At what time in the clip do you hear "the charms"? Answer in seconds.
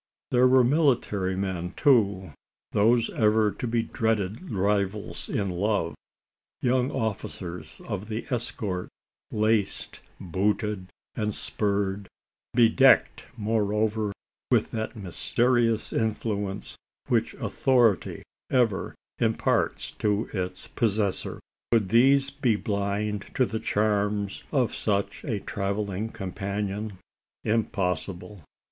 23.45-24.41